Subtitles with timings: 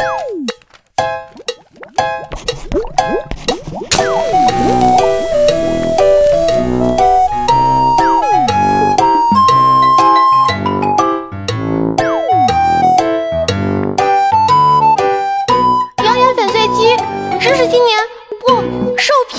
[0.00, 0.46] 嗯，
[15.98, 16.96] 谣粉碎机，
[17.38, 17.98] 知识青年，
[18.40, 18.46] 不，
[18.96, 19.38] 受骗。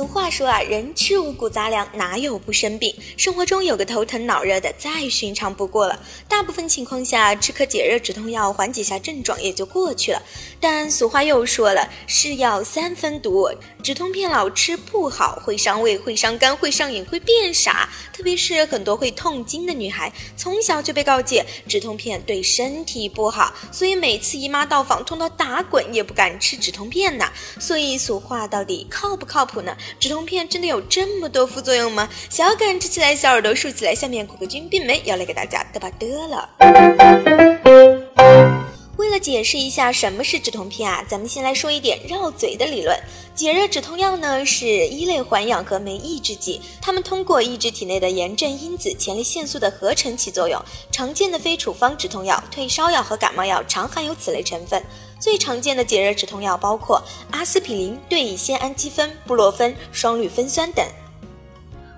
[0.00, 2.94] 俗话说啊，人吃五谷杂粮，哪有不生病？
[3.18, 6.00] 生活中有个头疼脑热的，再寻常不过了。
[6.26, 10.22] 大部分情况下，吃颗解热止痛药，缓解下症状也就过去了。
[10.58, 13.50] 但俗话又说了，是药三分毒，
[13.82, 17.86] 止痛片老吃不好，会伤胃，会伤肝，会上瘾，会变傻。
[18.10, 27.30] 特别是很多会痛经的女孩，从小就被告诫止痛片对身体不好，所以每次姨妈到访，痛到打滚也不敢吃止痛片呐。
[27.58, 29.76] 所以俗话到底靠不靠谱呢？
[29.98, 32.08] 止痛片真的有这么多副作用吗？
[32.28, 33.94] 小感吃起来，小耳朵竖起来。
[33.94, 37.49] 下面果个君并没要来给大家嘚吧嘚了。
[39.20, 42.98] 解释一下什么是止痛片啊，咱们先来说一点绕嘴的理论。
[43.34, 50.60] 解热止痛药呢是一类环氧和酶抑制剂，它们通过抑制体内的炎症因子前列腺素的合成起作用。
[50.90, 54.82] 常见的非处方止痛药、退烧药和感冒药常含有此类成分。
[55.18, 60.84] 最常见的解热止痛药包括阿司匹林、对乙酰氨基酚、布洛芬、双氯芬酸等。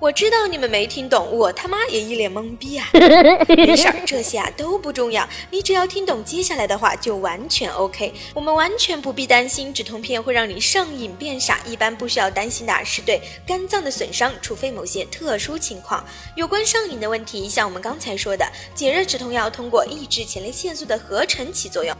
[0.00, 2.88] 我知道你们没听懂，我他妈也一脸懵逼啊！
[3.56, 8.14] 没事儿，这些啊都不重要，你只要听懂接下来的话就完全 OK。
[8.32, 16.04] 我们完全不必担心止痛片会让你上瘾变傻，一般不需要担心的是对肝脏的损伤，除非某些特殊情况。
[16.36, 18.46] 有关上瘾的问题，像我们刚才说的，
[18.76, 21.92] 解热止痛药通过抑制前列腺素的合成起作用。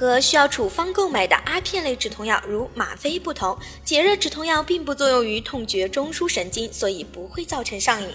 [0.00, 8.08] 和需要处方购买的阿片类止痛药，如吗啡不同，解热止痛药并不作用于痛觉中枢神经，所以不会造成上瘾。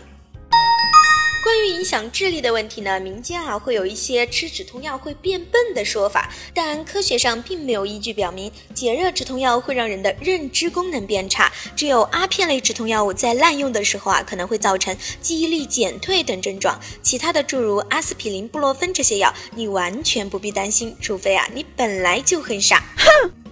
[1.45, 11.53] 关于影响智力的问题呢，民间啊会有一些吃止痛药会变笨的说法，但科学上并没有依据表明解热止痛药会让人的认知功能变差。
[11.75, 16.79] 只有阿片类止痛药物在滥用的时候啊，可能会造成记忆力减退等症状。
[17.03, 22.83] 其他的诸如阿司匹林、布洛芬这些药，你完全不必担心，除非啊你本来就很傻。
[22.97, 23.44] 哼。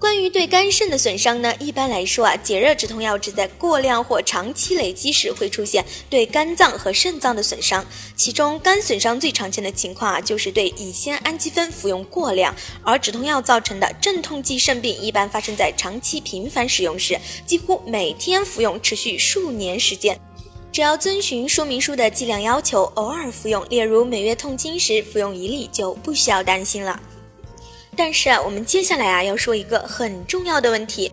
[0.00, 7.84] 关于对肝肾的损伤呢，一般来说啊，解热止痛药只在过量或长期累积时会出现对肝脏和肾脏的损伤。
[8.16, 12.56] 其中肝损伤最常见的情况啊，就是对乙酰氨基酚服用过量。
[12.82, 20.18] 而止痛药造成的镇痛剂肾病一般发生在长期频繁使用时，几乎每天服用，持续数年时间。
[20.72, 26.98] 只要遵循说明书的剂量要求，偶尔服用，例如每月痛经时服用一粒，就不需要担心了。
[28.02, 31.12] 但是啊，我们接下来啊要说一个很重要的问题。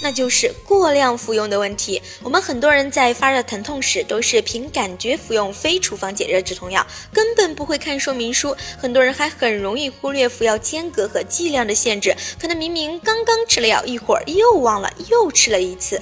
[0.00, 2.00] 那就是过量服用的问题。
[2.22, 8.56] 我们很多人在发热疼痛时都是凭感觉服用非处方解热止痛药，根本不会看说明书。
[8.78, 16.00] 很多人还很容易忽略服药间隔和剂量的限制，可能明明刚刚吃了药，一会儿又忘了，又吃了一次。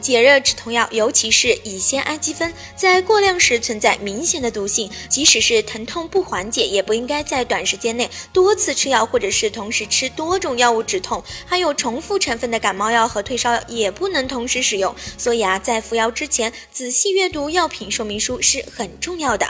[0.00, 11.22] 解热止痛药，尤其是乙酰氨基酚，在过量时存在明显的毒性，即使是疼痛不缓解，也不应该在短时间内多次吃药，或者是同时吃多种药物止痛。
[11.46, 12.89] 还有重复成分的感冒。
[12.90, 19.46] 药和退烧药也不能同时使用，所以啊，在服药之前仔细阅读药品说明书是很重要的。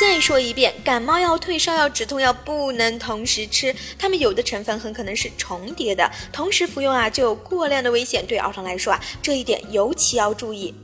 [0.00, 8.26] 再说一遍，感冒药、退烧药、止痛药不能同时吃，它们有的成分很可能是重叠的，同时服用啊就有过量的危险。
[8.26, 10.74] 对儿童来说啊，这一点尤其要注意。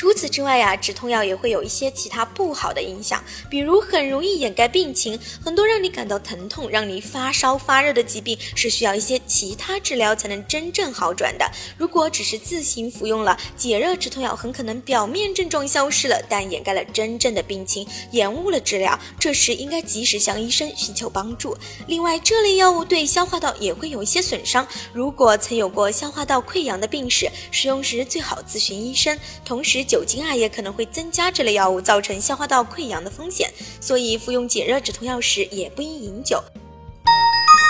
[0.00, 5.20] 除此之外呀，止痛药也会有一些其他不好的影响，比如很容易掩盖病情。
[5.44, 11.44] 很多让你感到疼痛、让你发烧发热的疾病，是需要一些其他治疗才能真正好转的。
[11.76, 18.98] 如果只是自行服用了解热止痛药，很可能表面症状消失了，但掩盖了真正的病情，延误了治疗。
[19.18, 21.54] 这时应该及时向医生寻求帮助。
[21.86, 24.66] 另外，这类药物对消化道也会有一些损伤。
[24.94, 29.18] 如果曾有过消化道溃疡的病史，使用时最好咨询医生。
[29.44, 36.40] 同时，酒精啊也可能会增加这类药物造成消化道溃疡的风险，所以服用解热止痛药时也不应饮酒。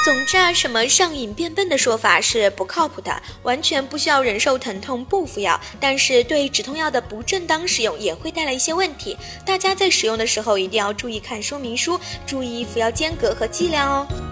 [0.05, 5.59] 总之啊，什么上瘾变笨的说法是不靠谱的，完全不需要忍受疼痛不服药。
[5.81, 14.30] 但是对止痛药的不正当使用也会带来一些问题，大家在使用的时候一定要注意看说明书，注意服药间隔和剂量哦。